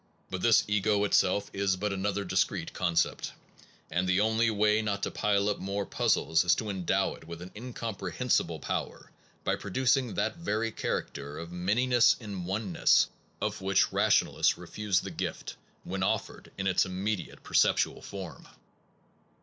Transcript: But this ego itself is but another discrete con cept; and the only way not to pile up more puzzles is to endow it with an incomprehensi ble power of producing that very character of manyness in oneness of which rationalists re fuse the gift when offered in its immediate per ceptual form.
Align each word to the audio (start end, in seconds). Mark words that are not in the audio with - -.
But 0.31 0.41
this 0.41 0.63
ego 0.67 1.03
itself 1.03 1.51
is 1.53 1.75
but 1.75 1.93
another 1.93 2.23
discrete 2.23 2.73
con 2.73 2.95
cept; 2.95 3.33
and 3.91 4.09
the 4.09 4.19
only 4.19 4.49
way 4.49 4.81
not 4.81 5.03
to 5.03 5.11
pile 5.11 5.47
up 5.47 5.59
more 5.59 5.85
puzzles 5.85 6.43
is 6.43 6.55
to 6.55 6.71
endow 6.71 7.13
it 7.13 7.27
with 7.27 7.39
an 7.39 7.51
incomprehensi 7.51 8.47
ble 8.47 8.57
power 8.59 9.11
of 9.45 9.59
producing 9.59 10.15
that 10.15 10.37
very 10.37 10.71
character 10.71 11.37
of 11.37 11.51
manyness 11.51 12.19
in 12.19 12.45
oneness 12.45 13.09
of 13.39 13.61
which 13.61 13.91
rationalists 13.91 14.57
re 14.57 14.65
fuse 14.65 15.01
the 15.01 15.11
gift 15.11 15.55
when 15.83 16.01
offered 16.01 16.51
in 16.57 16.65
its 16.65 16.83
immediate 16.83 17.43
per 17.43 17.53
ceptual 17.53 18.03
form. 18.03 18.47